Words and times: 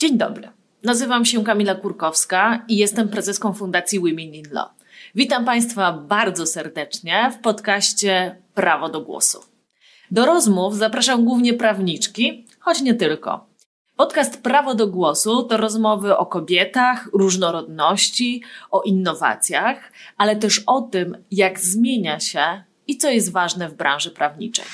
Dzień 0.00 0.18
dobry. 0.18 0.48
Nazywam 0.82 1.24
się 1.24 1.44
Kamila 1.44 1.74
Kurkowska 1.74 2.64
i 2.68 2.76
jestem 2.76 3.08
prezeską 3.08 3.52
Fundacji 3.52 3.98
Women 3.98 4.18
in 4.18 4.44
Law. 4.50 4.68
Witam 5.14 5.44
Państwa 5.44 5.92
bardzo 5.92 6.46
serdecznie 6.46 7.30
w 7.32 7.42
podcaście 7.42 8.36
Prawo 8.54 8.88
do 8.88 9.00
Głosu. 9.00 9.38
Do 10.10 10.26
rozmów 10.26 10.76
zapraszam 10.76 11.24
głównie 11.24 11.54
prawniczki, 11.54 12.46
choć 12.60 12.80
nie 12.80 12.94
tylko. 12.94 13.46
Podcast 13.96 14.42
Prawo 14.42 14.74
do 14.74 14.86
Głosu 14.86 15.42
to 15.42 15.56
rozmowy 15.56 16.16
o 16.16 16.26
kobietach, 16.26 17.08
różnorodności, 17.12 18.42
o 18.70 18.82
innowacjach, 18.82 19.92
ale 20.16 20.36
też 20.36 20.62
o 20.66 20.80
tym, 20.82 21.16
jak 21.30 21.60
zmienia 21.60 22.20
się 22.20 22.64
i 22.86 22.96
co 22.96 23.10
jest 23.10 23.32
ważne 23.32 23.68
w 23.68 23.74
branży 23.74 24.10
prawniczej. 24.10 24.64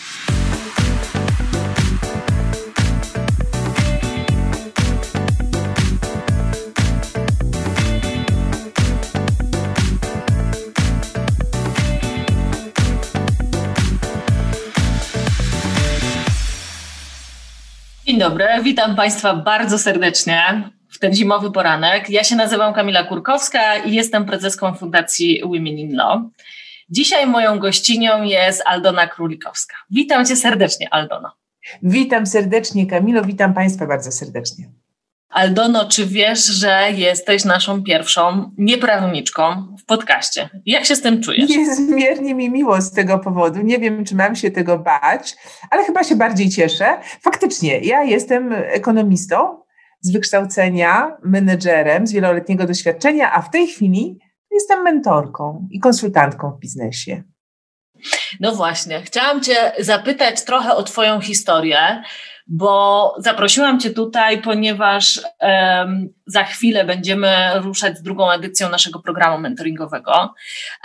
Dzień 18.16 18.28
dobry, 18.28 18.46
witam 18.62 18.96
Państwa 18.96 19.34
bardzo 19.34 19.78
serdecznie 19.78 20.70
w 20.88 20.98
ten 20.98 21.14
zimowy 21.14 21.52
poranek. 21.52 22.10
Ja 22.10 22.24
się 22.24 22.36
nazywam 22.36 22.74
Kamila 22.74 23.04
Kurkowska 23.04 23.76
i 23.76 23.94
jestem 23.94 24.26
prezeską 24.26 24.74
Fundacji 24.74 25.40
Women 25.44 25.66
in 25.66 25.96
Law. 25.96 26.20
Dzisiaj 26.90 27.26
moją 27.26 27.58
gościnią 27.58 28.22
jest 28.22 28.62
Aldona 28.66 29.06
Królikowska. 29.06 29.76
Witam 29.90 30.26
Cię 30.26 30.36
serdecznie, 30.36 30.88
Aldono. 30.90 31.32
Witam 31.82 32.26
serdecznie, 32.26 32.86
Kamilo, 32.86 33.22
witam 33.22 33.54
Państwa 33.54 33.86
bardzo 33.86 34.12
serdecznie. 34.12 34.64
Aldono, 35.36 35.88
czy 35.88 36.06
wiesz, 36.06 36.44
że 36.44 36.92
jesteś 36.94 37.44
naszą 37.44 37.82
pierwszą 37.82 38.50
nieprawniczką 38.58 39.76
w 39.80 39.84
podcaście? 39.84 40.48
Jak 40.66 40.84
się 40.84 40.96
z 40.96 41.02
tym 41.02 41.22
czujesz? 41.22 41.50
Niezmiernie 41.50 42.34
mi 42.34 42.50
miło 42.50 42.80
z 42.80 42.92
tego 42.92 43.18
powodu. 43.18 43.62
Nie 43.62 43.78
wiem, 43.78 44.04
czy 44.04 44.14
mam 44.14 44.36
się 44.36 44.50
tego 44.50 44.78
bać, 44.78 45.36
ale 45.70 45.84
chyba 45.84 46.04
się 46.04 46.16
bardziej 46.16 46.50
cieszę. 46.50 47.00
Faktycznie, 47.22 47.78
ja 47.78 48.02
jestem 48.02 48.52
ekonomistą 48.52 49.62
z 50.00 50.12
wykształcenia, 50.12 51.16
menedżerem 51.24 52.06
z 52.06 52.12
wieloletniego 52.12 52.66
doświadczenia, 52.66 53.32
a 53.32 53.42
w 53.42 53.50
tej 53.50 53.66
chwili 53.66 54.18
jestem 54.50 54.82
mentorką 54.82 55.68
i 55.70 55.80
konsultantką 55.80 56.50
w 56.50 56.60
biznesie. 56.60 57.22
No 58.40 58.54
właśnie, 58.54 59.02
chciałam 59.02 59.42
Cię 59.42 59.72
zapytać 59.78 60.44
trochę 60.44 60.74
o 60.74 60.82
Twoją 60.82 61.20
historię 61.20 62.02
bo 62.46 63.14
zaprosiłam 63.18 63.80
Cię 63.80 63.90
tutaj, 63.90 64.42
ponieważ 64.42 65.20
um, 65.40 66.08
za 66.26 66.44
chwilę 66.44 66.84
będziemy 66.84 67.50
ruszać 67.54 67.98
z 67.98 68.02
drugą 68.02 68.30
edycją 68.30 68.68
naszego 68.68 69.00
programu 69.00 69.38
mentoringowego, 69.38 70.34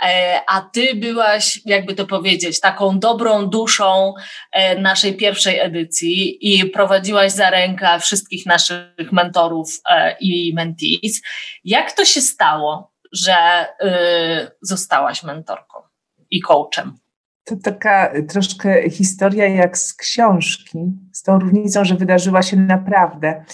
e, 0.02 0.40
a 0.48 0.60
Ty 0.60 0.94
byłaś, 0.94 1.60
jakby 1.64 1.94
to 1.94 2.06
powiedzieć, 2.06 2.60
taką 2.60 2.98
dobrą 2.98 3.46
duszą 3.46 4.14
e, 4.52 4.80
naszej 4.80 5.16
pierwszej 5.16 5.58
edycji 5.58 6.38
i 6.54 6.66
prowadziłaś 6.66 7.32
za 7.32 7.50
rękę 7.50 8.00
wszystkich 8.00 8.46
naszych 8.46 9.12
mentorów 9.12 9.80
e, 9.90 10.16
i 10.20 10.54
mentees. 10.54 11.22
Jak 11.64 11.92
to 11.92 12.04
się 12.04 12.20
stało, 12.20 12.92
że 13.12 13.66
y, 13.82 14.50
zostałaś 14.62 15.22
mentorką 15.22 15.78
i 16.30 16.40
coachem? 16.40 16.98
To 17.44 17.56
taka 17.56 18.12
troszkę 18.28 18.90
historia 18.90 19.48
jak 19.48 19.78
z 19.78 19.94
książki, 19.94 20.78
z 21.12 21.22
tą 21.22 21.38
różnicą, 21.38 21.84
że 21.84 21.94
wydarzyła 21.94 22.42
się 22.42 22.56
naprawdę. 22.56 23.44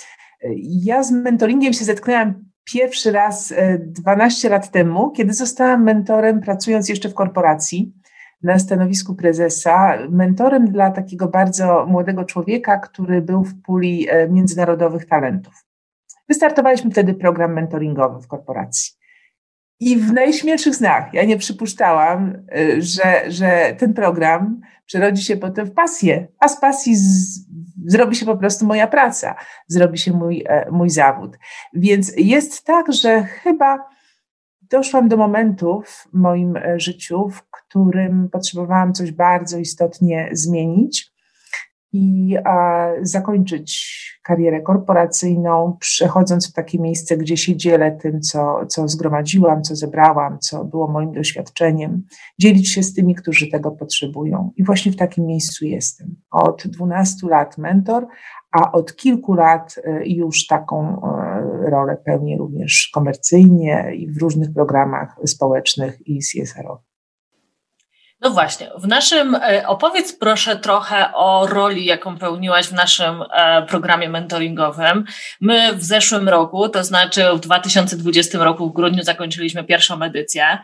Ja 0.62 1.02
z 1.02 1.10
mentoringiem 1.10 1.72
się 1.72 1.84
zetknęłam 1.84 2.44
pierwszy 2.72 3.12
raz 3.12 3.54
12 3.78 4.48
e, 4.48 4.50
lat 4.50 4.70
temu, 4.70 5.10
kiedy 5.10 5.32
zostałam 5.34 5.84
mentorem, 5.84 6.40
pracując 6.40 6.88
jeszcze 6.88 7.08
w 7.08 7.14
korporacji 7.14 7.92
na 8.42 8.58
stanowisku 8.58 9.14
prezesa, 9.14 9.98
mentorem 10.10 10.72
dla 10.72 10.90
takiego 10.90 11.28
bardzo 11.28 11.86
młodego 11.86 12.24
człowieka, 12.24 12.78
który 12.78 13.22
był 13.22 13.44
w 13.44 13.62
puli 13.62 14.06
e, 14.10 14.28
międzynarodowych 14.28 15.06
talentów. 15.06 15.54
Wystartowaliśmy 16.28 16.90
wtedy 16.90 17.14
program 17.14 17.52
mentoringowy 17.52 18.22
w 18.22 18.26
korporacji. 18.26 18.97
I 19.80 19.96
w 19.96 20.12
najśmielszych 20.12 20.76
snach. 20.76 21.14
Ja 21.14 21.24
nie 21.24 21.36
przypuszczałam, 21.36 22.34
y, 22.56 22.82
że, 22.82 23.24
że 23.28 23.74
ten 23.78 23.94
program 23.94 24.60
przerodzi 24.86 25.24
się 25.24 25.36
potem 25.36 25.66
w 25.66 25.72
pasję, 25.72 26.28
a 26.38 26.48
z 26.48 26.60
pasji 26.60 26.96
z, 26.96 27.40
zrobi 27.86 28.16
się 28.16 28.26
po 28.26 28.36
prostu 28.36 28.66
moja 28.66 28.86
praca, 28.86 29.34
zrobi 29.66 29.98
się 29.98 30.12
mój, 30.12 30.44
e, 30.48 30.70
mój 30.70 30.90
zawód. 30.90 31.38
Więc 31.72 32.12
jest 32.16 32.64
tak, 32.64 32.92
że 32.92 33.22
chyba 33.22 33.88
doszłam 34.62 35.08
do 35.08 35.16
momentu 35.16 35.82
w 35.86 36.08
moim 36.12 36.56
e, 36.56 36.80
życiu, 36.80 37.28
w 37.28 37.42
którym 37.50 38.28
potrzebowałam 38.32 38.92
coś 38.92 39.12
bardzo 39.12 39.58
istotnie 39.58 40.28
zmienić 40.32 41.17
i 41.92 42.36
a, 42.44 42.88
zakończyć 43.02 43.98
karierę 44.24 44.60
korporacyjną, 44.60 45.76
przechodząc 45.80 46.50
w 46.50 46.52
takie 46.52 46.78
miejsce, 46.78 47.16
gdzie 47.16 47.36
się 47.36 47.56
dzielę 47.56 47.92
tym, 47.92 48.20
co, 48.20 48.66
co 48.66 48.88
zgromadziłam, 48.88 49.62
co 49.62 49.76
zebrałam, 49.76 50.38
co 50.38 50.64
było 50.64 50.88
moim 50.88 51.12
doświadczeniem, 51.12 52.02
dzielić 52.38 52.72
się 52.72 52.82
z 52.82 52.94
tymi, 52.94 53.14
którzy 53.14 53.50
tego 53.50 53.70
potrzebują. 53.70 54.50
I 54.56 54.64
właśnie 54.64 54.92
w 54.92 54.96
takim 54.96 55.26
miejscu 55.26 55.64
jestem. 55.64 56.16
Od 56.30 56.66
12 56.66 57.26
lat 57.28 57.58
mentor, 57.58 58.06
a 58.52 58.72
od 58.72 58.96
kilku 58.96 59.34
lat 59.34 59.74
e, 59.84 60.06
już 60.06 60.46
taką 60.46 61.02
e, 61.02 61.70
rolę 61.70 61.96
pełnię 62.04 62.38
również 62.38 62.90
komercyjnie 62.94 63.92
i 63.96 64.10
w 64.10 64.22
różnych 64.22 64.52
programach 64.54 65.16
społecznych 65.26 66.08
i 66.08 66.18
CSR-owych. 66.18 66.87
No 68.20 68.30
właśnie, 68.30 68.70
w 68.78 68.86
naszym, 68.86 69.34
e, 69.34 69.68
opowiedz 69.68 70.12
proszę 70.12 70.56
trochę 70.56 71.14
o 71.14 71.46
roli, 71.46 71.84
jaką 71.84 72.18
pełniłaś 72.18 72.66
w 72.66 72.72
naszym 72.72 73.24
e, 73.32 73.62
programie 73.62 74.08
mentoringowym. 74.08 75.04
My 75.40 75.72
w 75.76 75.82
zeszłym 75.82 76.28
roku, 76.28 76.68
to 76.68 76.84
znaczy 76.84 77.24
w 77.34 77.40
2020 77.40 78.38
roku 78.38 78.70
w 78.70 78.72
grudniu 78.72 79.02
zakończyliśmy 79.02 79.64
pierwszą 79.64 80.02
edycję 80.02 80.58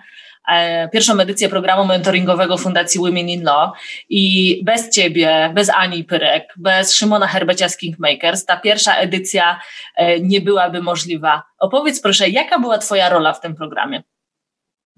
e, 0.48 0.88
pierwszą 0.88 1.20
edycję 1.20 1.48
programu 1.48 1.84
mentoringowego 1.84 2.59
Fundacji 2.59 3.00
Women 3.00 3.28
in 3.28 3.44
Law 3.44 3.71
i 4.09 4.60
bez 4.65 4.91
ciebie, 4.91 5.50
bez 5.54 5.71
Ani 5.71 6.04
Pyrek, 6.04 6.54
bez 6.56 6.94
Szymona 6.94 7.26
Herbecia 7.26 7.69
z 7.69 7.76
Kingmakers 7.76 8.44
ta 8.44 8.56
pierwsza 8.56 8.94
edycja 8.94 9.60
nie 10.21 10.41
byłaby 10.41 10.82
możliwa. 10.82 11.42
Opowiedz 11.59 12.00
proszę, 12.00 12.28
jaka 12.28 12.59
była 12.59 12.78
twoja 12.78 13.09
rola 13.09 13.32
w 13.32 13.41
tym 13.41 13.54
programie? 13.54 14.03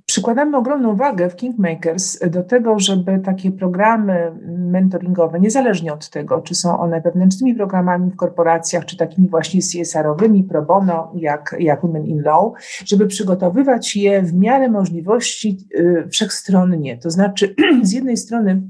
Przykładamy 0.06 0.56
ogromną 0.56 0.96
wagę 0.96 1.30
w 1.30 1.36
Kingmakers 1.36 2.18
do 2.30 2.42
tego, 2.42 2.78
żeby 2.78 3.18
takie 3.18 3.52
programy 3.52 4.32
mentoringowe, 4.48 5.40
niezależnie 5.40 5.92
od 5.92 6.10
tego, 6.10 6.40
czy 6.40 6.54
są 6.54 6.78
one 6.78 7.00
wewnętrznymi 7.00 7.54
programami 7.54 8.10
w 8.10 8.16
korporacjach, 8.16 8.84
czy 8.84 8.96
takimi 8.96 9.28
właśnie 9.28 9.60
CSR-owymi 9.60 10.44
pro 10.44 10.62
bono, 10.62 11.12
jak, 11.14 11.56
jak 11.58 11.82
Women 11.82 12.04
in 12.04 12.22
Law, 12.22 12.52
żeby 12.84 13.06
przygotowywać 13.06 13.96
je 13.96 14.22
w 14.22 14.34
miarę 14.34 14.68
możliwości 14.68 15.58
y, 15.74 16.08
wszechstronnie. 16.10 16.98
To 16.98 17.10
znaczy, 17.10 17.54
z 17.82 17.92
jednej 17.92 18.16
strony 18.16 18.62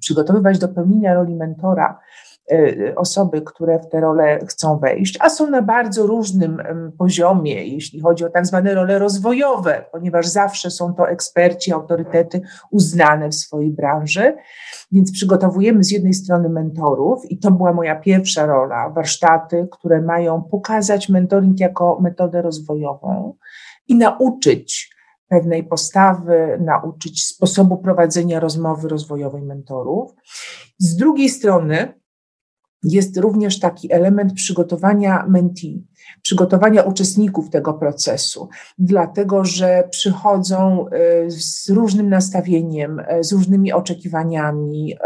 przygotowywać 0.00 0.58
do 0.58 0.68
pełnienia 0.68 1.14
roli 1.14 1.34
mentora, 1.34 1.98
osoby, 2.96 3.42
które 3.42 3.78
w 3.78 3.88
te 3.88 4.00
role 4.00 4.38
chcą 4.46 4.78
wejść, 4.78 5.18
a 5.20 5.30
są 5.30 5.50
na 5.50 5.62
bardzo 5.62 6.06
różnym 6.06 6.62
poziomie, 6.98 7.66
jeśli 7.66 8.00
chodzi 8.00 8.24
o 8.24 8.30
tak 8.30 8.46
zwane 8.46 8.74
role 8.74 8.98
rozwojowe, 8.98 9.84
ponieważ 9.92 10.26
zawsze 10.26 10.70
są 10.70 10.94
to 10.94 11.08
eksperci, 11.08 11.72
autorytety 11.72 12.40
uznane 12.70 13.28
w 13.28 13.34
swojej 13.34 13.70
branży. 13.70 14.36
Więc 14.92 15.12
przygotowujemy 15.12 15.84
z 15.84 15.90
jednej 15.90 16.14
strony 16.14 16.48
mentorów, 16.48 17.30
i 17.30 17.38
to 17.38 17.50
była 17.50 17.72
moja 17.72 17.96
pierwsza 17.96 18.46
rola, 18.46 18.90
warsztaty, 18.90 19.68
które 19.70 20.00
mają 20.00 20.42
pokazać 20.42 21.08
mentoring 21.08 21.60
jako 21.60 21.98
metodę 22.00 22.42
rozwojową 22.42 23.34
i 23.88 23.94
nauczyć 23.94 24.92
pewnej 25.28 25.64
postawy, 25.64 26.58
nauczyć 26.60 27.26
sposobu 27.26 27.76
prowadzenia 27.76 28.40
rozmowy 28.40 28.88
rozwojowej 28.88 29.42
mentorów. 29.42 30.14
Z 30.78 30.96
drugiej 30.96 31.28
strony, 31.28 32.01
jest 32.82 33.16
również 33.16 33.60
taki 33.60 33.92
element 33.92 34.32
przygotowania 34.32 35.26
mentee, 35.28 35.82
przygotowania 36.22 36.82
uczestników 36.82 37.50
tego 37.50 37.74
procesu, 37.74 38.48
dlatego 38.78 39.44
że 39.44 39.88
przychodzą 39.90 40.86
e, 40.88 41.30
z 41.30 41.68
różnym 41.70 42.08
nastawieniem, 42.08 43.00
e, 43.06 43.24
z 43.24 43.32
różnymi 43.32 43.72
oczekiwaniami 43.72 44.96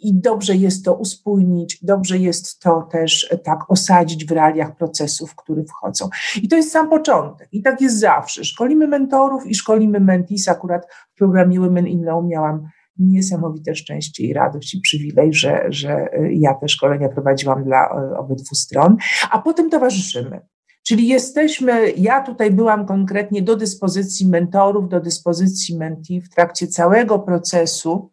i 0.00 0.14
dobrze 0.14 0.56
jest 0.56 0.84
to 0.84 0.94
uspójnić, 0.94 1.78
dobrze 1.84 2.18
jest 2.18 2.60
to 2.60 2.88
też 2.92 3.34
tak 3.44 3.70
osadzić 3.70 4.24
w 4.24 4.30
realiach 4.30 4.76
procesów, 4.76 5.30
w 5.30 5.36
który 5.36 5.64
wchodzą. 5.64 6.08
I 6.42 6.48
to 6.48 6.56
jest 6.56 6.72
sam 6.72 6.90
początek. 6.90 7.48
I 7.52 7.62
tak 7.62 7.80
jest 7.80 7.98
zawsze. 7.98 8.44
Szkolimy 8.44 8.88
mentorów 8.88 9.46
i 9.46 9.54
szkolimy 9.54 10.00
mentees. 10.00 10.48
Akurat 10.48 10.86
w 11.14 11.18
programie 11.18 11.60
Women 11.60 11.86
in 11.86 12.04
Law 12.04 12.24
miałam 12.24 12.68
niesamowite 12.98 13.74
szczęście 13.74 14.24
i 14.24 14.32
radość 14.32 14.74
i 14.74 14.80
przywilej, 14.80 15.34
że, 15.34 15.66
że 15.68 16.08
ja 16.30 16.54
te 16.54 16.68
szkolenia 16.68 17.08
prowadziłam 17.08 17.64
dla 17.64 17.90
obydwu 18.18 18.54
stron, 18.54 18.96
a 19.30 19.42
potem 19.42 19.70
towarzyszymy. 19.70 20.40
Czyli 20.86 21.08
jesteśmy, 21.08 21.90
ja 21.90 22.22
tutaj 22.22 22.50
byłam 22.50 22.86
konkretnie 22.86 23.42
do 23.42 23.56
dyspozycji 23.56 24.28
mentorów, 24.28 24.88
do 24.88 25.00
dyspozycji 25.00 25.78
mentee 25.78 26.20
w 26.20 26.28
trakcie 26.28 26.66
całego 26.66 27.18
procesu, 27.18 28.10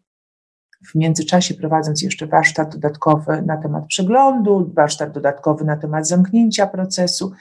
w 0.91 0.95
międzyczasie 0.95 1.53
prowadząc 1.53 2.01
jeszcze 2.01 2.27
warsztat 2.27 2.73
dodatkowy 2.73 3.41
na 3.41 3.57
temat 3.57 3.87
przeglądu, 3.87 4.71
warsztat 4.75 5.11
dodatkowy 5.11 5.65
na 5.65 5.77
temat 5.77 6.07
zamknięcia 6.07 6.67
procesu 6.67 7.31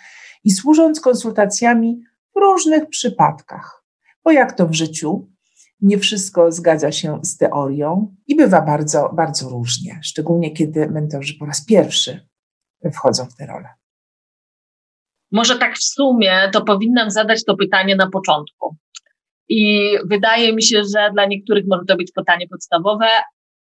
i 0.45 0.51
służąc 0.51 1.01
konsultacjami 1.01 2.03
w 2.37 2.41
różnych 2.41 2.89
przypadkach. 2.89 3.85
Bo 4.25 4.31
jak 4.31 4.53
to 4.53 4.67
w 4.67 4.73
życiu, 4.73 5.29
nie 5.82 5.99
wszystko 5.99 6.53
zgadza 6.53 6.93
się 6.93 7.21
z 7.23 7.37
teorią 7.37 8.17
i 8.27 8.37
bywa 8.37 8.62
bardzo, 8.62 9.11
bardzo 9.17 9.49
różnie, 9.49 10.00
szczególnie 10.03 10.50
kiedy 10.50 10.91
mentorzy 10.91 11.35
po 11.38 11.47
raz 11.47 11.65
pierwszy 11.65 12.29
wchodzą 12.94 13.25
w 13.25 13.37
tę 13.37 13.47
rolę. 13.47 13.69
Może 15.32 15.59
tak 15.59 15.77
w 15.77 15.85
sumie 15.85 16.50
to 16.53 16.65
powinnam 16.65 17.11
zadać 17.11 17.44
to 17.44 17.56
pytanie 17.56 17.97
na 17.97 18.11
początku. 18.11 18.77
I 19.49 19.91
wydaje 20.05 20.53
mi 20.53 20.62
się, 20.62 20.82
że 20.94 21.11
dla 21.12 21.27
niektórych 21.27 21.65
może 21.69 21.85
to 21.85 21.97
być 21.97 22.12
pytanie 22.12 22.49
podstawowe, 22.49 23.09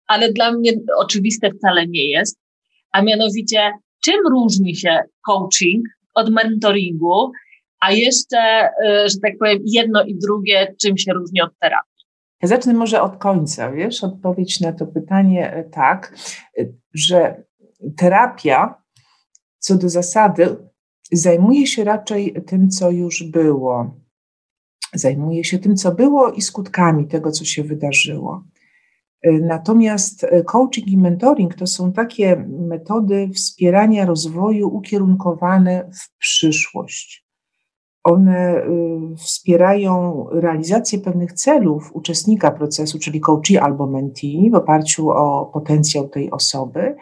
ale 0.07 0.33
dla 0.33 0.53
mnie 0.53 0.73
oczywiste 0.99 1.51
wcale 1.51 1.87
nie 1.87 2.11
jest. 2.11 2.39
A 2.93 3.03
mianowicie, 3.03 3.73
czym 4.05 4.21
różni 4.31 4.77
się 4.77 4.99
coaching 5.27 5.87
od 6.15 6.31
mentoringu, 6.31 7.33
a 7.81 7.93
jeszcze, 7.93 8.69
y, 8.85 9.09
że 9.09 9.19
tak 9.23 9.33
powiem, 9.39 9.59
jedno 9.65 10.05
i 10.05 10.15
drugie, 10.15 10.75
czym 10.83 10.99
się 10.99 11.13
różni 11.13 11.41
od 11.41 11.51
terapii? 11.61 11.92
Ja 12.43 12.49
zacznę 12.49 12.75
może 12.75 13.03
od 13.03 13.17
końca, 13.17 13.73
wiesz, 13.73 14.05
odpowiedź 14.05 14.61
na 14.61 14.73
to 14.73 14.87
pytanie 14.87 15.53
e, 15.53 15.65
tak, 15.65 16.17
e, 16.59 16.65
że 16.95 17.45
terapia 17.97 18.83
co 19.59 19.77
do 19.77 19.89
zasady 19.89 20.57
zajmuje 21.13 21.67
się 21.67 21.85
raczej 21.85 22.35
tym, 22.47 22.71
co 22.71 22.91
już 22.91 23.23
było. 23.23 23.97
Zajmuje 24.95 25.45
się 25.45 25.59
tym, 25.59 25.77
co 25.77 25.95
było 25.95 26.33
i 26.33 26.43
skutkami 26.43 27.07
tego, 27.07 27.31
co 27.31 27.45
się 27.45 27.65
wydarzyło. 27.65 28.45
E, 29.23 29.33
natomiast 29.33 30.27
coaching 30.47 30.89
i 30.89 30.99
mentoring 30.99 31.55
to 31.55 31.67
są 31.67 31.93
takie 31.93 32.37
metody 32.49 33.31
wspierania 33.35 34.07
rozwoju 34.07 34.69
ukierunkowane 34.69 35.91
w 35.95 36.19
przyszłość. 36.19 37.22
One 38.05 38.65
y, 39.13 39.17
wspierają 39.17 40.27
realizację 40.31 40.99
pewnych 40.99 41.33
celów 41.33 41.91
uczestnika 41.95 42.51
procesu, 42.51 42.99
czyli 42.99 43.21
coachee 43.21 43.59
albo 43.59 43.87
mentee, 43.87 44.51
w 44.51 44.55
oparciu 44.55 45.11
o 45.11 45.51
potencjał 45.53 46.09
tej 46.09 46.31
osoby. 46.31 46.97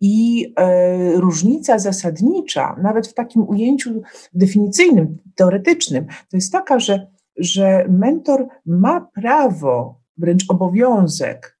I 0.00 0.46
e, 0.56 1.12
różnica 1.12 1.78
zasadnicza, 1.78 2.76
nawet 2.82 3.06
w 3.08 3.14
takim 3.14 3.48
ujęciu 3.48 4.02
definicyjnym, 4.34 5.18
teoretycznym, 5.34 6.06
to 6.06 6.36
jest 6.36 6.52
taka, 6.52 6.78
że, 6.78 7.10
że 7.36 7.86
mentor 7.88 8.48
ma 8.66 9.00
prawo, 9.00 10.00
wręcz 10.16 10.44
obowiązek, 10.48 11.58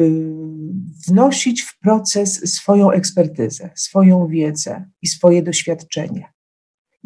y, 0.00 0.22
wnosić 1.08 1.62
w 1.62 1.78
proces 1.78 2.54
swoją 2.54 2.90
ekspertyzę, 2.90 3.70
swoją 3.74 4.26
wiedzę 4.26 4.84
i 5.02 5.06
swoje 5.06 5.42
doświadczenie 5.42 6.35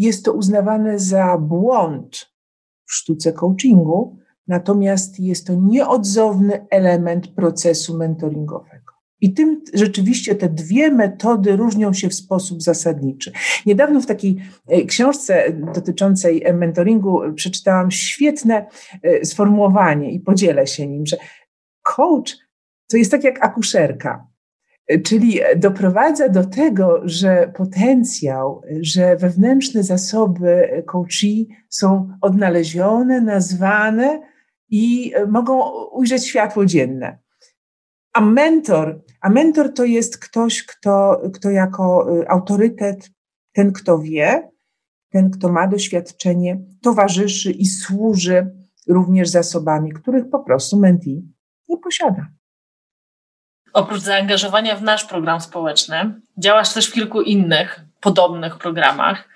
jest 0.00 0.24
to 0.24 0.32
uznawane 0.32 0.98
za 0.98 1.38
błąd 1.38 2.32
w 2.86 2.94
sztuce 2.94 3.32
coachingu, 3.32 4.16
natomiast 4.46 5.20
jest 5.20 5.46
to 5.46 5.54
nieodzowny 5.54 6.66
element 6.70 7.28
procesu 7.28 7.96
mentoringowego. 7.96 8.92
I 9.20 9.34
tym 9.34 9.62
rzeczywiście 9.74 10.34
te 10.34 10.48
dwie 10.48 10.90
metody 10.90 11.56
różnią 11.56 11.92
się 11.92 12.08
w 12.08 12.14
sposób 12.14 12.62
zasadniczy. 12.62 13.32
Niedawno 13.66 14.00
w 14.00 14.06
takiej 14.06 14.36
e, 14.66 14.84
książce 14.84 15.52
dotyczącej 15.74 16.42
mentoringu 16.54 17.20
przeczytałam 17.34 17.90
świetne 17.90 18.66
e, 19.02 19.24
sformułowanie 19.24 20.12
i 20.12 20.20
podzielę 20.20 20.66
się 20.66 20.86
nim, 20.86 21.06
że 21.06 21.16
coach 21.82 22.36
to 22.90 22.96
jest 22.96 23.10
tak 23.10 23.24
jak 23.24 23.44
akuszerka. 23.44 24.29
Czyli 25.04 25.40
doprowadza 25.56 26.28
do 26.28 26.44
tego, 26.44 27.00
że 27.04 27.52
potencjał, 27.56 28.62
że 28.80 29.16
wewnętrzne 29.16 29.82
zasoby 29.82 30.82
coachi 30.86 31.48
są 31.68 32.08
odnalezione, 32.20 33.20
nazwane 33.20 34.20
i 34.68 35.12
mogą 35.28 35.60
ujrzeć 35.92 36.26
światło 36.26 36.66
dzienne. 36.66 37.18
A 38.12 38.20
mentor, 38.20 39.04
a 39.20 39.30
mentor 39.30 39.74
to 39.74 39.84
jest 39.84 40.18
ktoś, 40.18 40.66
kto, 40.66 41.22
kto 41.34 41.50
jako 41.50 42.06
autorytet, 42.28 43.10
ten 43.52 43.72
kto 43.72 43.98
wie, 43.98 44.50
ten 45.10 45.30
kto 45.30 45.52
ma 45.52 45.66
doświadczenie, 45.66 46.60
towarzyszy 46.82 47.50
i 47.50 47.66
służy 47.66 48.50
również 48.88 49.28
zasobami, 49.28 49.92
których 49.92 50.30
po 50.30 50.38
prostu 50.38 50.78
mentee 50.78 51.22
nie 51.68 51.78
posiada. 51.78 52.26
Oprócz 53.72 54.00
zaangażowania 54.00 54.76
w 54.76 54.82
nasz 54.82 55.04
program 55.04 55.40
społeczny, 55.40 56.14
działasz 56.38 56.74
też 56.74 56.86
w 56.86 56.92
kilku 56.92 57.22
innych 57.22 57.80
podobnych 58.00 58.58
programach. 58.58 59.28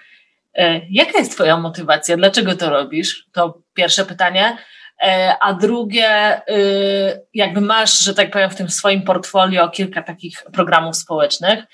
E, 0.54 0.81
jaka 0.90 1.19
jest 1.19 1.32
Twoja 1.32 1.56
motywacja? 1.56 2.16
Dlaczego 2.16 2.56
to 2.56 2.70
robisz? 2.70 3.26
To 3.32 3.62
pierwsze 3.75 4.04
pytanie. 4.04 4.56
E, 5.02 5.36
a 5.40 5.52
drugie, 5.52 6.08
e, 6.08 6.42
jakby 7.34 7.60
masz, 7.60 7.98
że 7.98 8.14
tak 8.14 8.31
powiem, 8.31 8.50
w 8.50 8.56
tym 8.56 8.70
swoim 8.70 9.02
portfolio 9.02 9.69
kilka 9.69 10.02
takich 10.02 10.44
programów 10.52 10.96
społecznych. 10.96 11.64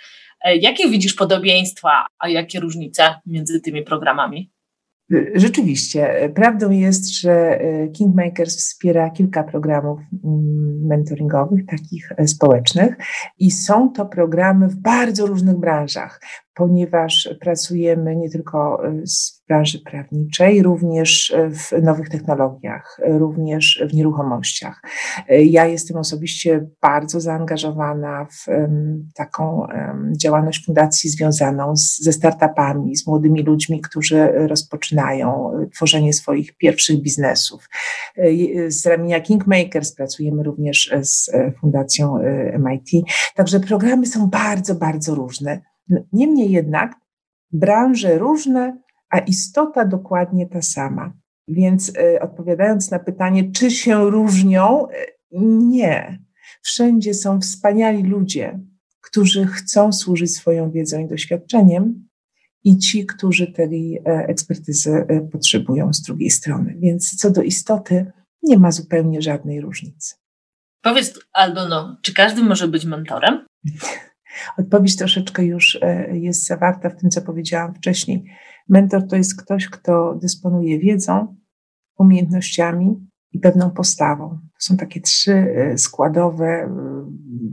Jakie 0.60 0.88
widzisz 0.88 1.14
podobieństwa, 1.14 2.06
a 2.18 2.28
jakie 2.28 2.60
różnice 2.60 3.14
między 3.26 3.60
tymi 3.60 3.82
programami? 3.82 4.50
Rzeczywiście, 5.34 6.30
prawdą 6.34 6.70
jest, 6.70 7.20
że 7.20 7.60
e, 7.60 7.88
Kingmakers 7.88 8.56
wspiera 8.56 9.10
kilka 9.10 9.44
programów 9.44 10.00
mm, 10.24 10.86
mentoringowych, 10.86 11.66
takich 11.66 12.12
e, 12.16 12.28
społecznych, 12.28 12.94
i 13.38 13.50
są 13.50 13.92
to 13.92 14.06
programy 14.06 14.68
w 14.68 14.76
bardzo 14.76 15.26
różnych 15.26 15.56
branżach 15.56 16.20
ponieważ 16.54 17.28
pracujemy 17.40 18.16
nie 18.16 18.30
tylko 18.30 18.84
e, 18.84 18.92
w 18.92 19.46
branży 19.48 19.78
prawniczej, 19.78 20.62
również 20.62 21.30
e, 21.30 21.50
w 21.50 21.82
nowych 21.82 22.08
technologiach, 22.08 23.00
również 23.06 23.84
w 23.90 23.94
nieruchomościach. 23.94 24.82
E, 25.28 25.44
ja 25.44 25.66
jestem 25.66 25.96
osobiście 25.96 26.66
bardzo 26.82 27.20
zaangażowana 27.20 28.26
w 28.30 28.46
taką 29.14 29.66
działalność 30.16 30.66
fundacji 30.66 31.10
związaną 31.10 31.76
z, 31.76 31.98
ze 31.98 32.12
startupami, 32.12 32.96
z 32.96 33.06
młodymi 33.06 33.42
ludźmi, 33.42 33.80
którzy 33.80 34.32
rozpoczynają 34.32 35.52
tworzenie 35.74 36.12
swoich 36.12 36.56
pierwszych 36.56 37.02
biznesów. 37.02 37.68
Z 38.68 38.86
ramienia 38.86 39.20
Kingmakers 39.20 39.94
pracujemy 39.94 40.42
również 40.42 40.94
z 41.02 41.30
fundacją 41.60 42.18
MIT. 42.58 43.06
Także 43.34 43.60
programy 43.60 44.06
są 44.06 44.26
bardzo, 44.26 44.74
bardzo 44.74 45.14
różne. 45.14 45.60
Niemniej 46.12 46.50
jednak 46.50 46.92
branże 47.52 48.18
różne, 48.18 48.78
a 49.10 49.18
istota 49.18 49.84
dokładnie 49.84 50.46
ta 50.46 50.62
sama. 50.62 51.12
Więc 51.48 51.88
y, 51.88 52.20
odpowiadając 52.20 52.90
na 52.90 52.98
pytanie, 52.98 53.52
czy 53.52 53.70
się 53.70 54.10
różnią, 54.10 54.88
y, 54.88 54.92
nie. 55.32 56.18
Wszędzie 56.62 57.14
są 57.14 57.40
wspaniali 57.40 58.02
ludzie, 58.02 58.60
którzy 59.00 59.46
chcą 59.46 59.92
służyć 59.92 60.36
swoją 60.36 60.70
wiedzą 60.70 60.98
i 60.98 61.08
doświadczeniem, 61.08 62.10
i 62.64 62.78
ci, 62.78 63.06
którzy 63.06 63.46
tej 63.52 63.96
e, 63.96 64.02
ekspertyzy 64.06 65.06
e, 65.08 65.20
potrzebują 65.20 65.92
z 65.92 66.02
drugiej 66.02 66.30
strony. 66.30 66.74
Więc 66.78 67.16
co 67.16 67.30
do 67.30 67.42
istoty, 67.42 68.12
nie 68.42 68.58
ma 68.58 68.70
zupełnie 68.70 69.22
żadnej 69.22 69.60
różnicy. 69.60 70.14
Powiedz, 70.82 71.18
Aldono, 71.32 71.96
czy 72.02 72.14
każdy 72.14 72.42
może 72.42 72.68
być 72.68 72.84
mentorem? 72.84 73.46
Odpowiedź 74.58 74.96
troszeczkę 74.96 75.44
już 75.44 75.78
e, 75.82 76.18
jest 76.18 76.46
zawarta 76.46 76.90
w 76.90 76.96
tym, 76.96 77.10
co 77.10 77.22
powiedziałam 77.22 77.74
wcześniej. 77.74 78.24
Mentor 78.68 79.08
to 79.08 79.16
jest 79.16 79.42
ktoś, 79.42 79.68
kto 79.68 80.14
dysponuje 80.14 80.78
wiedzą, 80.78 81.36
umiejętnościami 81.98 83.06
i 83.32 83.38
pewną 83.38 83.70
postawą. 83.70 84.28
To 84.28 84.58
są 84.58 84.76
takie 84.76 85.00
trzy 85.00 85.32
e, 85.32 85.78
składowe 85.78 86.46
e, 86.46 86.68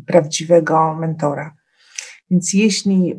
prawdziwego 0.06 0.96
mentora. 0.96 1.56
Więc 2.32 2.54
jeśli 2.54 3.18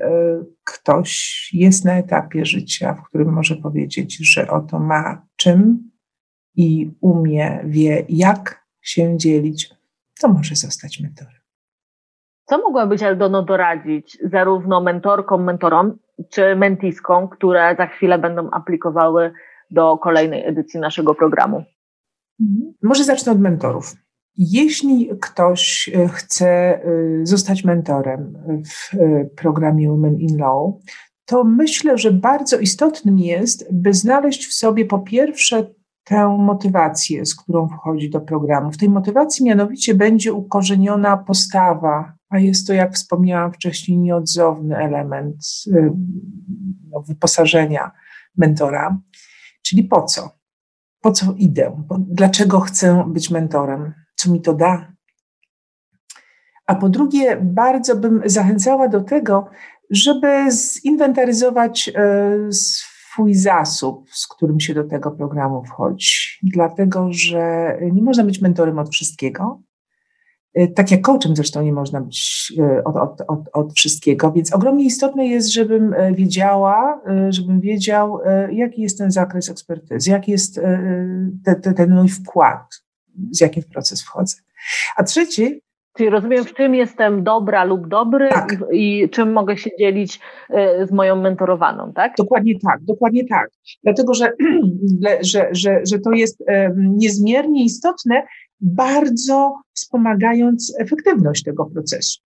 ktoś 0.65 1.51
jest 1.53 1.85
na 1.85 1.99
etapie 1.99 2.47
życia, 2.47 2.95
w 2.95 3.09
którym 3.09 3.33
może 3.33 3.57
powiedzieć, 3.57 4.19
że 4.33 4.51
oto 4.51 4.79
ma 4.79 5.27
czym 5.37 5.91
i 6.57 6.91
umie, 7.01 7.61
wie, 7.65 8.05
jak 8.09 8.67
się 8.83 9.19
dzielić, 9.19 9.71
to 10.21 10.29
może 10.29 10.57
zostać 10.57 11.01
mentorem. 11.01 11.38
Co 12.49 12.59
mogłabyś, 12.59 13.03
Aldono, 13.03 13.43
doradzić 13.43 14.19
zarówno 14.25 14.81
mentorkom, 14.81 15.45
mentorom, 15.45 15.99
czy 16.31 16.57
mentiskom, 16.57 17.29
które 17.29 17.75
za 17.79 17.87
chwilę 17.87 18.19
będą 18.19 18.51
aplikowały 18.51 19.33
do 19.71 19.99
kolejnej 19.99 20.47
edycji 20.47 20.81
naszego 20.81 21.15
programu? 21.15 21.65
Może 22.83 23.05
zacznę 23.05 23.33
od 23.33 23.41
mentorów. 23.41 23.95
jeśli 24.37 25.11
ktoś 25.21 25.91
e, 25.95 26.09
chce 26.09 26.49
e, 26.49 26.81
zostać 27.23 27.65
mentorem 27.65 28.39
w 28.67 28.95
e, 28.95 29.25
programie 29.25 29.89
Women 29.89 30.15
in 30.15 30.39
Law, 30.39 30.73
to 31.25 31.45
myślę, 31.45 31.99
że 31.99 32.13
bardzo 32.13 32.59
istotnym 32.59 33.19
jest, 33.19 33.73
by 33.73 33.95
znaleźć 33.95 34.47
w 34.47 34.55
sobie 34.55 34.85
po 34.85 34.99
pierwsze 34.99 35.67
tę 36.05 36.37
motywację, 36.39 37.27
z 37.27 37.35
którą 37.35 37.69
wchodzi 37.69 38.11
do 38.11 38.21
programu. 38.21 38.73
W 38.73 38.79
tej 38.79 38.89
motywacji 38.89 39.45
mianowicie 39.45 39.95
będzie 39.95 40.33
ukorzeniona 40.33 41.17
postawa, 41.17 42.18
a 42.31 42.39
jest 42.39 42.67
to, 42.67 42.73
jak 42.73 42.95
wspomniałam 42.95 43.53
wcześniej, 43.53 43.99
nieodzowny 43.99 44.77
element 44.77 45.37
no, 46.91 47.03
wyposażenia 47.03 47.91
mentora. 48.37 48.99
Czyli 49.63 49.85
po 49.85 50.03
co? 50.03 50.31
Po 51.01 51.13
co 51.13 51.35
idę? 51.37 51.85
Dlaczego 51.99 52.61
chcę 52.61 53.05
być 53.09 53.31
mentorem? 53.31 53.95
Co 54.17 54.33
mi 54.33 54.41
to 54.41 54.55
da? 54.55 54.93
A 56.67 56.75
po 56.75 56.89
drugie, 56.89 57.37
bardzo 57.43 57.97
bym 57.97 58.23
zachęcała 58.27 58.89
do 58.89 59.01
tego, 59.01 59.49
żeby 59.91 60.47
zinwentaryzować 60.51 61.91
e, 61.95 62.53
swój 62.53 63.35
zasób, 63.35 64.11
z 64.11 64.27
którym 64.27 64.61
się 64.61 64.75
do 64.75 64.85
tego 64.85 65.11
programu 65.11 65.65
wchodzi. 65.65 66.39
Dlatego, 66.43 67.09
że 67.11 67.73
nie 67.93 68.03
można 68.03 68.25
być 68.25 68.41
mentorem 68.41 68.79
od 68.79 68.91
wszystkiego. 68.91 69.63
E, 70.59 70.69
tak 70.69 70.91
jak 70.91 71.01
coachem 71.01 71.37
zresztą 71.37 71.63
nie 71.63 71.73
można 71.73 72.01
być 72.01 72.53
e, 72.59 72.85
od, 72.85 72.97
od, 72.97 73.21
od, 73.29 73.41
od, 73.53 73.73
wszystkiego, 73.73 74.33
więc 74.33 74.55
ogromnie 74.55 74.85
istotne 74.85 75.27
jest, 75.27 75.53
żebym 75.53 75.95
wiedziała, 76.13 77.01
żebym 77.31 77.61
wiedział, 77.61 78.21
jaki 78.53 78.83
jest 78.83 78.99
ten 78.99 79.11
zakres 79.11 79.51
ekspertyzy, 79.51 80.11
jaki 80.11 80.33
jest 80.33 80.61
ten, 81.45 81.75
ten, 81.75 81.95
mój 81.95 82.09
wkład, 82.09 82.83
z 83.31 83.41
jakim 83.41 83.63
w 83.63 83.67
proces 83.67 84.03
wchodzę. 84.03 84.37
A 84.97 85.05
trzeci 85.05 85.61
Czyli 85.97 86.11
rozumiem, 86.11 86.45
w 86.45 86.55
czym 86.55 86.75
jestem 86.75 87.25
dobra 87.25 87.65
lub 87.65 87.89
dobry 87.89 88.29
tak. 88.29 88.57
i, 88.73 89.03
i, 89.03 89.11
czym 89.11 89.33
mogę 89.33 89.57
się 89.57 89.71
dzielić 89.79 90.21
z 90.85 90.93
moją 90.93 91.17
mentorowaną, 91.17 91.93
tak? 91.93 92.13
Dokładnie 92.19 92.61
tak, 92.61 92.79
dokładnie 92.83 93.27
tak. 93.27 93.51
Dlatego, 93.85 94.15
że, 94.15 94.33
że, 95.33 95.49
że, 95.53 95.81
że 95.87 95.99
to 95.99 96.13
jest 96.13 96.45
niezmiernie 96.77 97.65
istotne, 97.65 98.23
bardzo 98.61 99.61
wspomagając 99.75 100.75
efektywność 100.79 101.43
tego 101.43 101.67
procesu. 101.67 102.21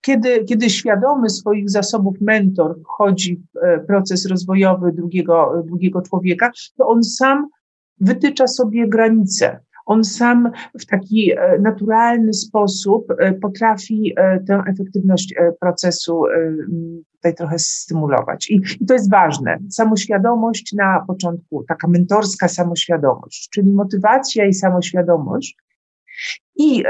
Kiedy, 0.00 0.44
kiedy 0.44 0.70
świadomy 0.70 1.30
swoich 1.30 1.70
zasobów 1.70 2.20
mentor 2.20 2.80
wchodzi 2.80 3.36
w 3.36 3.64
e, 3.64 3.80
proces 3.80 4.26
rozwojowy 4.26 4.92
drugiego, 4.92 5.62
drugiego 5.66 6.02
człowieka, 6.02 6.50
to 6.76 6.88
on 6.88 7.02
sam 7.02 7.48
wytycza 8.00 8.46
sobie 8.46 8.88
granice 8.88 9.60
on 9.86 10.04
sam 10.04 10.50
w 10.80 10.86
taki 10.86 11.32
e, 11.32 11.58
naturalny 11.58 12.32
sposób 12.32 13.10
e, 13.18 13.32
potrafi 13.32 14.14
tę 14.46 14.62
efektywność 14.66 15.34
procesu 15.60 16.22
tutaj 17.12 17.34
trochę 17.34 17.58
stymulować. 17.58 18.50
I, 18.50 18.60
I, 18.80 18.86
to 18.86 18.94
jest 18.94 19.10
ważne. 19.10 19.58
Samoświadomość 19.70 20.72
na 20.72 21.04
początku, 21.06 21.64
taka 21.68 21.88
mentorska 21.88 22.48
samoświadomość, 22.48 23.48
czyli 23.50 23.72
motywacja 23.72 24.46
i 24.46 24.54
samoświadomość. 24.54 25.56
I 26.58 26.84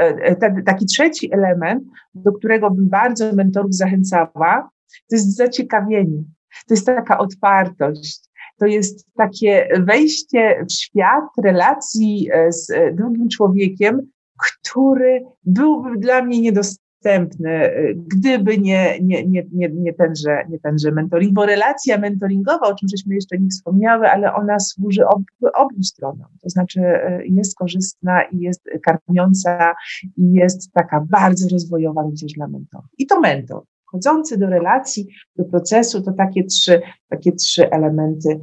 taki 0.65 0.85
trzeci 0.85 1.33
element, 1.33 1.83
do 2.15 2.31
którego 2.31 2.71
bym 2.71 2.89
bardzo 2.89 3.33
mentorów 3.33 3.75
zachęcała, 3.75 4.69
to 5.09 5.15
jest 5.15 5.35
zaciekawienie. 5.35 6.23
To 6.67 6.73
jest 6.73 6.85
taka 6.85 7.17
otwartość, 7.17 8.27
to 8.57 8.65
jest 8.65 9.07
takie 9.17 9.69
wejście 9.79 10.65
w 10.69 10.73
świat 10.73 11.23
relacji 11.43 12.29
e, 12.33 12.51
z 12.51 12.69
e, 12.69 12.93
drugim 12.93 13.29
człowiekiem, 13.29 14.01
który 14.37 15.25
byłby 15.43 15.97
dla 15.97 16.21
mnie 16.21 16.41
niedostępny, 16.41 16.86
e, 17.05 17.93
gdyby 17.93 18.57
nie, 18.57 18.99
nie, 19.01 19.27
nie, 19.27 19.43
nie, 19.51 19.69
nie, 19.69 19.93
tenże, 19.93 20.45
nie 20.49 20.59
tenże 20.59 20.91
mentoring, 20.91 21.33
bo 21.33 21.45
relacja 21.45 21.97
mentoringowa, 21.97 22.67
o 22.67 22.75
czym 22.75 22.89
żeśmy 22.89 23.15
jeszcze 23.15 23.37
nie 23.37 23.49
wspomniały, 23.49 24.09
ale 24.09 24.33
ona 24.33 24.59
służy 24.59 25.07
ob, 25.07 25.21
obu 25.53 25.83
stronom, 25.83 26.27
to 26.41 26.49
znaczy 26.49 26.81
jest 27.23 27.55
korzystna 27.55 28.23
i 28.23 28.39
jest 28.39 28.69
karmiąca 28.83 29.75
i 30.17 30.33
jest 30.33 30.71
taka 30.73 31.05
bardzo 31.09 31.49
rozwojowa 31.49 32.01
również 32.01 32.33
dla 32.33 32.47
mentorów. 32.47 32.89
I 32.97 33.07
to 33.07 33.19
mentor 33.19 33.63
wchodzący 33.87 34.37
do 34.37 34.47
relacji, 34.47 35.07
do 35.35 35.45
procesu, 35.45 36.01
to 36.01 36.11
takie 36.13 36.43
trzy, 36.43 36.81
takie 37.09 37.31
trzy 37.31 37.71
elementy. 37.71 38.41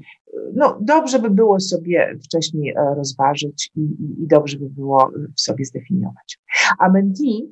No, 0.55 0.79
dobrze 0.81 1.19
by 1.19 1.31
było 1.31 1.61
sobie 1.61 2.19
wcześniej 2.25 2.71
e, 2.71 2.95
rozważyć 2.95 3.71
i, 3.77 3.81
i 4.23 4.27
dobrze 4.27 4.59
by 4.59 4.71
było 4.71 5.11
w 5.37 5.41
sobie 5.41 5.65
zdefiniować. 5.65 6.39
A 6.79 6.89
mentee 6.89 7.49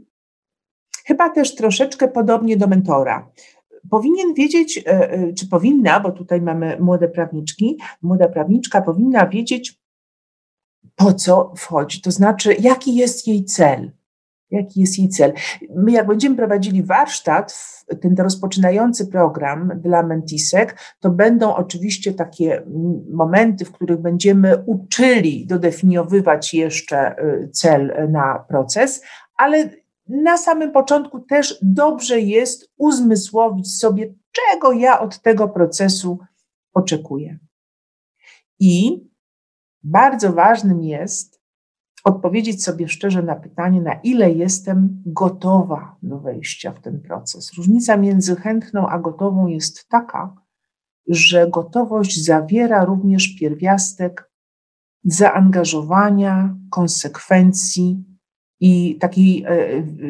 chyba 1.06 1.30
też 1.30 1.54
troszeczkę 1.54 2.08
podobnie 2.08 2.56
do 2.56 2.66
mentora 2.66 3.30
powinien 3.90 4.34
wiedzieć, 4.34 4.78
e, 4.78 5.10
e, 5.10 5.32
czy 5.32 5.48
powinna, 5.48 6.00
bo 6.00 6.12
tutaj 6.12 6.40
mamy 6.40 6.76
młode 6.80 7.08
prawniczki, 7.08 7.78
młoda 8.02 8.28
prawniczka 8.28 8.82
powinna 8.82 9.26
wiedzieć, 9.26 9.82
po 10.96 11.14
co 11.14 11.52
wchodzi, 11.56 12.00
to 12.00 12.10
znaczy, 12.10 12.54
jaki 12.60 12.94
jest 12.94 13.28
jej 13.28 13.44
cel. 13.44 13.92
Jaki 14.50 14.80
jest 14.80 14.98
jej 14.98 15.08
cel? 15.08 15.32
My, 15.74 15.92
jak 15.92 16.06
będziemy 16.06 16.36
prowadzili 16.36 16.82
warsztat, 16.82 17.76
ten 18.00 18.14
rozpoczynający 18.18 19.06
program 19.06 19.72
dla 19.76 20.02
mentisek, 20.02 20.78
to 21.00 21.10
będą 21.10 21.54
oczywiście 21.54 22.12
takie 22.14 22.62
momenty, 23.12 23.64
w 23.64 23.72
których 23.72 23.98
będziemy 23.98 24.62
uczyli 24.66 25.46
dodefiniowywać 25.46 26.54
jeszcze 26.54 27.24
y, 27.24 27.48
cel 27.52 28.08
na 28.10 28.44
proces, 28.48 29.02
ale 29.36 29.81
na 30.12 30.38
samym 30.38 30.72
początku 30.72 31.20
też 31.20 31.58
dobrze 31.62 32.20
jest 32.20 32.72
uzmysłowić 32.76 33.78
sobie, 33.78 34.14
czego 34.32 34.72
ja 34.72 35.00
od 35.00 35.22
tego 35.22 35.48
procesu 35.48 36.18
oczekuję. 36.74 37.38
I 38.60 39.04
bardzo 39.82 40.32
ważnym 40.32 40.82
jest, 40.82 41.42
odpowiedzieć 42.04 42.64
sobie 42.64 42.88
szczerze 42.88 43.22
na 43.22 43.36
pytanie, 43.36 43.80
na 43.80 43.94
ile 43.94 44.32
jestem 44.32 45.02
gotowa 45.06 45.96
do 46.02 46.18
wejścia 46.18 46.72
w 46.72 46.80
ten 46.80 47.00
proces. 47.00 47.52
Różnica 47.56 47.96
między 47.96 48.36
chętną 48.36 48.88
a 48.88 48.98
gotową 48.98 49.46
jest 49.46 49.88
taka, 49.88 50.34
że 51.06 51.50
gotowość 51.50 52.24
zawiera 52.24 52.84
również 52.84 53.36
pierwiastek 53.40 54.30
zaangażowania, 55.04 56.56
konsekwencji 56.70 58.11
i 58.64 58.96
takiej 59.00 59.44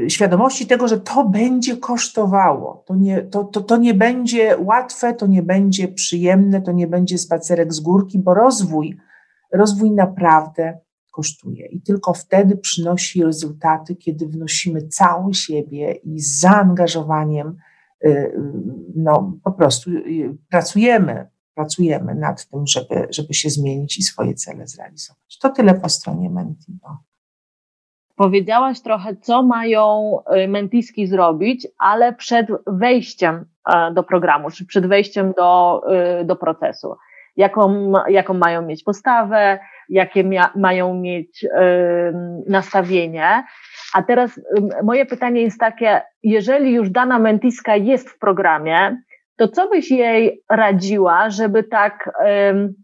e, 0.05 0.11
świadomości 0.11 0.67
tego, 0.67 0.89
że 0.89 1.01
to 1.01 1.25
będzie 1.25 1.77
kosztowało. 1.77 2.85
To 2.87 2.97
nie, 2.97 3.23
to, 3.23 3.45
to, 3.45 3.61
to 3.61 3.77
nie 3.77 3.95
będzie 3.95 4.57
łatwe, 4.59 5.15
to 5.15 5.27
nie 5.27 5.43
będzie 5.43 5.89
przyjemne, 5.89 6.63
to 6.63 6.73
nie 6.73 6.87
będzie 6.87 7.19
spacerek 7.19 7.73
z 7.73 7.81
górki, 7.81 8.19
bo 8.19 8.35
rozwój, 8.35 8.97
rozwój 9.53 9.91
naprawdę 9.91 10.79
kosztuje. 11.11 11.67
I 11.67 11.83
tylko 11.83 12.15
wtedy 12.15 12.57
przynosi 12.57 13.25
rezultaty, 13.25 13.97
kiedy 13.97 14.27
wnosimy 14.27 14.89
całą 14.89 15.33
siebie 15.33 15.93
i 15.93 16.21
z 16.21 16.41
zaangażowaniem, 16.41 17.57
y, 18.05 18.33
no 18.95 19.39
po 19.45 19.53
prostu 19.53 19.91
y, 19.91 20.37
pracujemy, 20.51 21.29
pracujemy 21.55 22.15
nad 22.15 22.49
tym, 22.49 22.67
żeby, 22.67 23.07
żeby 23.11 23.35
się 23.35 23.51
zmienić 23.51 23.99
i 23.99 24.03
swoje 24.03 24.35
cele 24.35 24.67
zrealizować. 24.67 25.39
To 25.41 25.51
tyle 25.51 25.75
po 25.75 25.89
stronie 25.89 26.31
Mentivo. 26.31 26.99
Powiedziałaś 28.23 28.81
trochę, 28.81 29.17
co 29.17 29.43
mają 29.43 30.17
y, 30.45 30.49
mentiski 30.49 31.07
zrobić, 31.07 31.67
ale 31.79 32.13
przed 32.13 32.47
wejściem 32.67 33.45
e, 33.75 33.93
do 33.93 34.03
programu, 34.03 34.51
czy 34.51 34.67
przed 34.67 34.87
wejściem 34.87 35.33
do, 35.33 35.83
do 36.25 36.37
procesu. 36.37 36.95
Jaką, 37.37 37.93
jaką 38.09 38.35
mają 38.35 38.63
mieć 38.63 38.85
postawę, 38.85 39.59
jakie 39.89 40.25
mia- 40.25 40.51
mają 40.57 40.95
mieć 40.95 41.45
y, 41.45 41.49
nastawienie. 42.49 43.45
A 43.95 44.03
teraz 44.03 44.39
y, 44.39 44.43
moje 44.83 45.07
pytanie 45.07 45.43
jest 45.43 45.61
takie, 45.61 46.01
jeżeli 46.23 46.73
już 46.73 46.91
dana 46.91 47.19
mentiska 47.19 47.77
jest 47.77 48.11
w 48.11 48.19
programie, 48.19 48.97
to 49.37 49.49
co 49.49 49.69
byś 49.69 49.91
jej 49.91 50.43
radziła, 50.51 51.31
żeby 51.31 51.65
tak 51.65 52.11
y, 52.27 52.75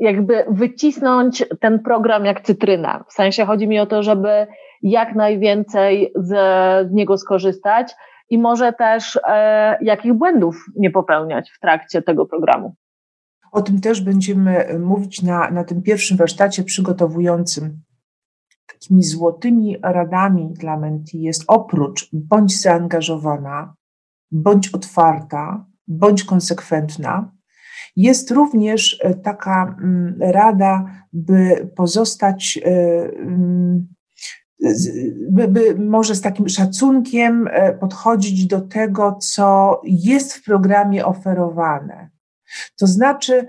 jakby 0.00 0.44
wycisnąć 0.48 1.44
ten 1.60 1.78
program 1.78 2.24
jak 2.24 2.40
cytryna? 2.40 3.04
W 3.08 3.12
sensie 3.12 3.44
chodzi 3.44 3.68
mi 3.68 3.80
o 3.80 3.86
to, 3.86 4.02
żeby 4.02 4.46
jak 4.82 5.14
najwięcej 5.14 6.12
z, 6.16 6.28
z 6.90 6.92
niego 6.92 7.18
skorzystać 7.18 7.94
i 8.30 8.38
może 8.38 8.72
też 8.72 9.18
e, 9.28 9.78
jakich 9.84 10.14
błędów 10.14 10.64
nie 10.76 10.90
popełniać 10.90 11.50
w 11.50 11.60
trakcie 11.60 12.02
tego 12.02 12.26
programu. 12.26 12.74
O 13.52 13.62
tym 13.62 13.80
też 13.80 14.00
będziemy 14.00 14.66
e, 14.66 14.78
mówić 14.78 15.22
na, 15.22 15.50
na 15.50 15.64
tym 15.64 15.82
pierwszym 15.82 16.16
warsztacie 16.16 16.62
przygotowującym. 16.62 17.82
Takimi 18.66 19.02
złotymi 19.02 19.76
radami 19.82 20.52
dla 20.52 20.76
Menti 20.76 21.22
jest 21.22 21.44
oprócz 21.46 22.08
bądź 22.12 22.60
zaangażowana, 22.60 23.74
bądź 24.32 24.74
otwarta, 24.74 25.66
bądź 25.88 26.24
konsekwentna, 26.24 27.32
jest 27.96 28.30
również 28.30 29.00
e, 29.00 29.14
taka 29.14 29.76
mm, 29.82 30.18
rada, 30.20 30.84
by 31.12 31.70
pozostać 31.76 32.58
e, 32.64 32.70
mm, 33.18 33.86
by, 35.30 35.48
by 35.48 35.74
może 35.78 36.14
z 36.14 36.20
takim 36.20 36.48
szacunkiem 36.48 37.48
e, 37.50 37.72
podchodzić 37.72 38.46
do 38.46 38.60
tego, 38.60 39.18
co 39.20 39.80
jest 39.84 40.34
w 40.34 40.44
programie 40.44 41.06
oferowane. 41.06 42.10
To 42.78 42.86
znaczy, 42.86 43.46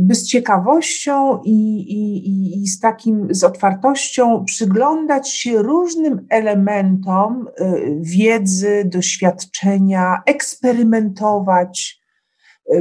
by 0.00 0.14
z 0.14 0.26
ciekawością 0.26 1.42
i, 1.44 1.76
i, 1.78 2.62
i 2.62 2.66
z 2.66 2.80
takim, 2.80 3.28
z 3.30 3.44
otwartością 3.44 4.44
przyglądać 4.44 5.28
się 5.28 5.62
różnym 5.62 6.26
elementom 6.30 7.46
wiedzy, 8.00 8.82
doświadczenia, 8.84 10.22
eksperymentować, 10.26 12.03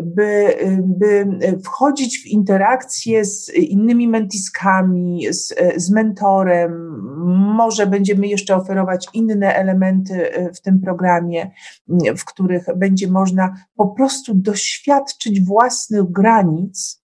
by, 0.03 0.57
by 0.83 1.27
wchodzić 1.63 2.19
w 2.19 2.25
interakcję 2.25 3.25
z 3.25 3.53
innymi 3.53 4.07
mentiskami, 4.07 5.27
z, 5.29 5.55
z 5.75 5.89
mentorem. 5.89 7.01
Może 7.57 7.87
będziemy 7.87 8.27
jeszcze 8.27 8.55
oferować 8.55 9.07
inne 9.13 9.55
elementy 9.55 10.33
e, 10.33 10.53
w 10.53 10.61
tym 10.61 10.81
programie, 10.81 11.51
w 12.17 12.25
których 12.25 12.65
będzie 12.75 13.07
można 13.07 13.55
po 13.75 13.87
prostu 13.87 14.33
doświadczyć 14.33 15.41
własnych 15.41 16.11
granic 16.11 17.03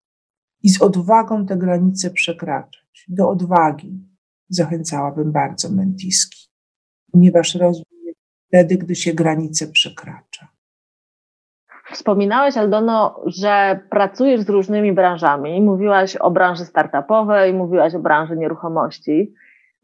i 0.63 0.69
z 0.69 0.83
odwagą 0.83 1.47
te 1.47 1.57
granice 1.57 2.11
przekraczać. 2.11 3.05
Do 3.09 3.31
odwagi 3.31 4.09
zachęcałabym 4.49 5.33
bardzo 5.33 5.71
mentiski, 5.71 6.49
ponieważ 7.13 7.55
rozwój 7.55 8.15
wtedy, 8.49 8.77
gdy 8.79 8.97
się 8.97 9.15
granice 9.15 9.67
przekracza. 9.67 10.58
Wspominałeś, 11.93 12.57
Aldono, 12.57 13.21
że 13.27 13.81
pracujesz 13.91 14.41
z 14.41 14.49
różnymi 14.49 14.93
branżami. 14.93 15.63
Mówiłaś 15.63 16.17
o 16.17 16.31
branży 16.31 16.65
startupowej, 16.65 17.55
mówiłaś 17.55 17.95
o 17.95 17.99
branży 17.99 18.37
nieruchomości. 18.37 19.33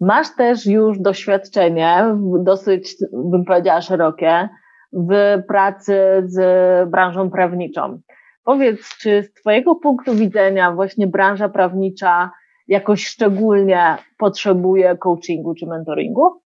Masz 0.01 0.37
też 0.37 0.67
już 0.67 0.99
doświadczenie, 0.99 2.05
dosyć, 2.41 2.97
bym 3.13 3.45
powiedziała, 3.45 3.81
szerokie, 3.81 4.49
w 4.93 5.43
pracy 5.49 5.97
z 6.25 6.91
branżą 6.91 7.31
prawniczą. 7.31 8.01
Powiedz, 8.45 8.81
czy 9.01 9.23
z 9.23 9.33
Twojego 9.33 9.75
punktu 9.75 10.15
widzenia 10.15 10.73
właśnie 10.73 11.07
branża 11.07 11.49
prawnicza 11.49 12.31
jakoś 12.69 13.07
szczególnie 13.07 13.97
potrzebuje 14.19 14.97
coachingu 14.97 15.55
czy 15.55 15.67
mentoringu? 15.67 16.43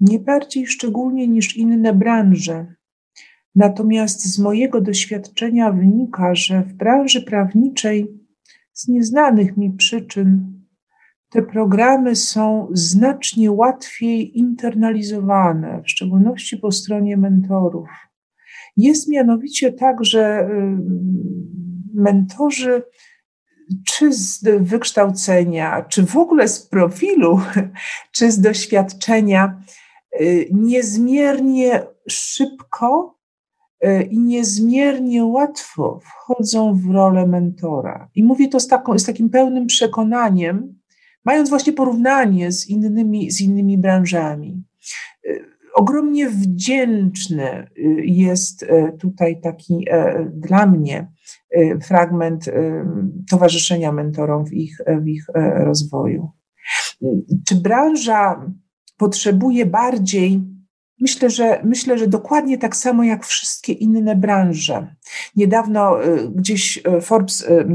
Nie 0.00 0.18
bardziej 0.18 0.66
szczególnie 0.66 1.28
niż 1.28 1.56
inne 1.56 1.92
branże. 1.92 2.66
Natomiast 3.54 4.24
z 4.24 4.38
mojego 4.38 4.80
doświadczenia 4.80 5.72
wynika, 5.72 6.34
że 6.34 6.62
w 6.62 6.72
branży 6.72 7.22
prawniczej 7.22 8.24
z 8.72 8.88
nieznanych 8.88 9.56
mi 9.56 9.72
przyczyn 9.72 10.54
te 11.34 11.42
programy 11.42 12.16
są 12.16 12.68
znacznie 12.72 13.52
łatwiej 13.52 14.38
internalizowane, 14.38 15.82
w 15.82 15.90
szczególności 15.90 16.56
po 16.56 16.72
stronie 16.72 17.16
mentorów. 17.16 17.88
Jest 18.76 19.08
mianowicie 19.08 19.72
tak, 19.72 20.04
że 20.04 20.48
y, 20.50 20.78
mentorzy 21.94 22.82
czy 23.86 24.12
z 24.12 24.44
wykształcenia, 24.60 25.82
czy 25.82 26.06
w 26.06 26.16
ogóle 26.16 26.48
z 26.48 26.66
profilu, 26.66 27.40
czy 28.12 28.30
z 28.30 28.40
doświadczenia, 28.40 29.62
y, 30.20 30.48
niezmiernie 30.52 31.82
szybko 32.08 33.13
i 34.10 34.18
niezmiernie 34.18 35.24
łatwo 35.24 36.00
wchodzą 36.02 36.74
w 36.74 36.90
rolę 36.90 37.26
mentora. 37.26 38.08
I 38.14 38.24
mówię 38.24 38.48
to 38.48 38.60
z, 38.60 38.68
taką, 38.68 38.98
z 38.98 39.04
takim 39.04 39.30
pełnym 39.30 39.66
przekonaniem, 39.66 40.80
mając 41.24 41.48
właśnie 41.48 41.72
porównanie 41.72 42.52
z 42.52 42.68
innymi, 42.68 43.30
z 43.30 43.40
innymi 43.40 43.78
branżami. 43.78 44.64
E, 45.26 45.30
ogromnie 45.74 46.30
wdzięczny 46.30 47.50
e, 47.50 47.66
jest 48.04 48.66
tutaj 49.00 49.40
taki 49.40 49.86
dla 50.32 50.66
mnie 50.66 51.12
fragment 51.82 52.44
towarzyszenia 53.30 53.92
mentorom 53.92 54.46
w 54.46 54.52
ich, 54.52 54.78
w 55.02 55.06
ich 55.06 55.26
rozwoju. 55.56 56.30
Czy 57.48 57.54
branża 57.54 58.50
potrzebuje 58.96 59.66
bardziej 59.66 60.53
Myślę, 61.00 61.30
że 61.30 61.60
myślę, 61.64 61.98
że 61.98 62.06
dokładnie 62.06 62.58
tak 62.58 62.76
samo 62.76 63.04
jak 63.04 63.26
wszystkie 63.26 63.72
inne 63.72 64.16
branże. 64.16 64.94
Niedawno 65.36 66.04
y, 66.04 66.28
gdzieś 66.28 66.82
y, 66.98 67.00
Forbes 67.00 67.42
y, 67.42 67.66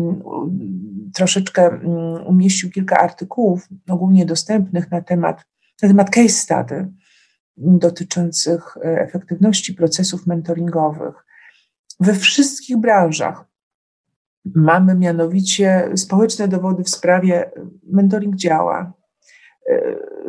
troszeczkę 1.13 1.79
umieścił 2.25 2.71
kilka 2.71 2.97
artykułów 2.97 3.67
ogólnie 3.89 4.25
dostępnych 4.25 4.91
na 4.91 5.01
temat, 5.01 5.45
na 5.81 5.89
temat 5.89 6.09
case 6.09 6.29
study 6.29 6.87
dotyczących 7.57 8.77
efektywności 8.83 9.73
procesów 9.73 10.27
mentoringowych. 10.27 11.25
We 11.99 12.13
wszystkich 12.13 12.77
branżach 12.77 13.45
mamy 14.45 14.95
mianowicie 14.95 15.89
społeczne 15.95 16.47
dowody 16.47 16.83
w 16.83 16.89
sprawie 16.89 17.51
mentoring 17.83 18.35
działa, 18.35 18.93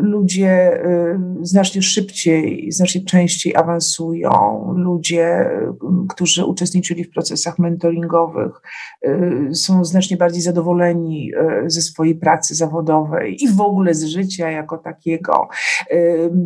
ludzie 0.00 0.84
y, 0.84 1.18
znacznie 1.42 1.82
szybciej, 1.82 2.72
znacznie 2.72 3.04
częściej 3.04 3.56
awansują, 3.56 4.30
ludzie, 4.76 5.50
y, 5.50 6.08
którzy 6.08 6.44
uczestniczyli 6.44 7.04
w 7.04 7.10
procesach 7.10 7.58
mentoringowych, 7.58 8.62
y, 9.06 9.54
są 9.54 9.84
znacznie 9.84 10.16
bardziej 10.16 10.42
zadowoleni 10.42 11.32
ze 11.66 11.82
swojej 11.82 12.14
pracy 12.14 12.54
zawodowej 12.54 13.44
i 13.44 13.48
w 13.48 13.60
ogóle 13.60 13.94
z 13.94 14.04
życia 14.04 14.50
jako 14.50 14.78
takiego. 14.78 15.48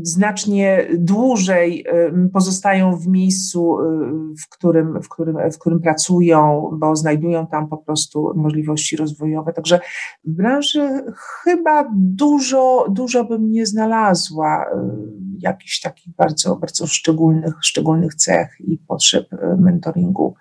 Znacznie 0.02 0.86
dłużej 0.98 1.84
pozostają 2.32 2.96
w 2.96 3.06
miejscu, 3.06 3.76
w 4.44 4.48
którym, 4.48 5.02
w 5.02 5.08
którym, 5.08 5.36
w 5.52 5.58
którym 5.58 5.80
pracują, 5.80 6.70
bo 6.72 6.96
znajdują 6.96 7.46
tam 7.46 7.68
po 7.68 7.76
prostu 7.76 8.32
możliwości 8.36 8.96
rozwojowe. 8.96 9.52
Także 9.52 9.80
w 10.24 10.32
branży 10.32 11.04
chyba 11.44 11.88
dużo, 11.94 12.83
dużo 12.88 13.24
bym 13.24 13.50
nie 13.50 13.66
znalazła 13.66 14.64
y, 14.64 14.76
jakichś 15.38 15.80
takich 15.80 16.14
bardzo, 16.16 16.56
bardzo 16.56 16.86
szczególnych, 16.86 17.54
szczególnych 17.62 18.14
cech 18.14 18.48
i 18.60 18.78
potrzeb 18.78 19.32
y, 19.32 19.36
mentoringu. 19.58 20.34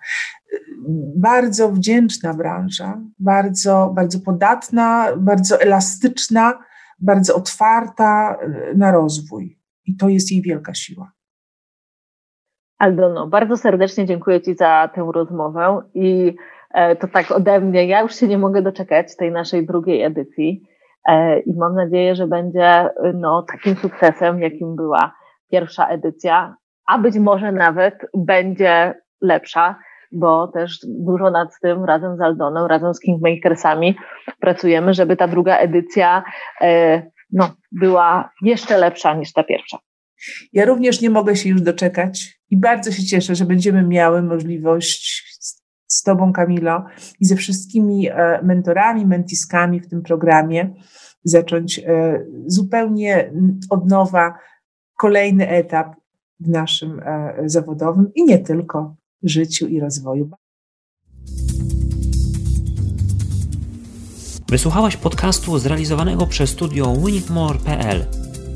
Bardzo 1.16 1.72
wdzięczna 1.72 2.34
branża, 2.34 3.00
bardzo, 3.18 3.92
bardzo 3.94 4.20
podatna, 4.20 5.08
bardzo 5.16 5.60
elastyczna, 5.60 6.58
bardzo 6.98 7.36
otwarta 7.36 8.36
y, 8.72 8.76
na 8.76 8.92
rozwój. 8.92 9.58
I 9.86 9.96
to 9.96 10.08
jest 10.08 10.32
jej 10.32 10.42
wielka 10.42 10.74
siła. 10.74 11.12
Aldono, 12.78 13.26
bardzo 13.26 13.56
serdecznie 13.56 14.06
dziękuję 14.06 14.40
Ci 14.40 14.54
za 14.54 14.90
tę 14.94 15.10
rozmowę 15.14 15.82
i 15.94 16.36
e, 16.70 16.96
to 16.96 17.08
tak 17.08 17.30
ode 17.30 17.60
mnie. 17.60 17.86
Ja 17.86 18.00
już 18.00 18.14
się 18.14 18.28
nie 18.28 18.38
mogę 18.38 18.62
doczekać 18.62 19.16
tej 19.16 19.30
naszej 19.32 19.66
drugiej 19.66 20.02
edycji. 20.02 20.68
E, 21.08 21.40
i 21.40 21.54
mam 21.56 21.74
nadzieję, 21.74 22.14
że 22.14 22.26
będzie 22.26 22.90
no, 23.14 23.42
takim 23.52 23.76
sukcesem, 23.76 24.40
jakim 24.40 24.76
była 24.76 25.14
pierwsza 25.50 25.88
edycja, 25.88 26.56
a 26.86 26.98
być 26.98 27.18
może 27.18 27.52
nawet 27.52 27.94
będzie 28.16 28.94
lepsza, 29.20 29.78
bo 30.12 30.48
też 30.48 30.78
dużo 30.84 31.30
nad 31.30 31.48
tym 31.62 31.84
razem 31.84 32.16
z 32.16 32.20
Aldoną, 32.20 32.68
razem 32.68 32.94
z 32.94 33.00
Kingmakersami 33.00 33.96
pracujemy, 34.40 34.94
żeby 34.94 35.16
ta 35.16 35.28
druga 35.28 35.56
edycja 35.56 36.24
e, 36.60 37.02
no, 37.32 37.50
była 37.72 38.30
jeszcze 38.42 38.78
lepsza 38.78 39.14
niż 39.14 39.32
ta 39.32 39.42
pierwsza. 39.44 39.78
Ja 40.52 40.64
również 40.64 41.00
nie 41.00 41.10
mogę 41.10 41.36
się 41.36 41.48
już 41.48 41.62
doczekać 41.62 42.40
i 42.50 42.60
bardzo 42.60 42.92
się 42.92 43.04
cieszę, 43.04 43.34
że 43.34 43.44
będziemy 43.44 43.82
miały 43.82 44.22
możliwość 44.22 45.24
z 45.86 46.02
Tobą, 46.02 46.32
Kamilo, 46.32 46.84
i 47.20 47.24
ze 47.24 47.36
wszystkimi 47.36 48.08
e, 48.08 48.40
mentorami, 48.42 49.06
mentiskami 49.06 49.80
w 49.80 49.88
tym 49.88 50.02
programie 50.02 50.74
zacząć 51.24 51.78
e, 51.78 52.24
zupełnie 52.46 53.32
od 53.70 53.88
nowa 53.88 54.38
kolejny 54.96 55.48
etap 55.48 55.96
w 56.40 56.48
naszym 56.48 57.00
e, 57.00 57.34
zawodowym 57.46 58.10
i 58.14 58.24
nie 58.24 58.38
tylko 58.38 58.96
życiu 59.22 59.66
i 59.66 59.80
rozwoju. 59.80 60.30
Wysłuchałaś 64.48 64.96
podcastu 64.96 65.58
zrealizowanego 65.58 66.26
przez 66.26 66.50
studio 66.50 66.96
winningmore.pl. 66.96 68.04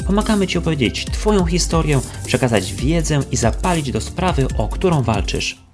Pomagamy 0.06 0.46
Ci 0.46 0.58
opowiedzieć 0.58 1.04
Twoją 1.04 1.46
historię, 1.46 2.00
przekazać 2.26 2.74
wiedzę 2.74 3.20
i 3.32 3.36
zapalić 3.36 3.92
do 3.92 4.00
sprawy, 4.00 4.46
o 4.58 4.68
którą 4.68 5.02
walczysz. 5.02 5.67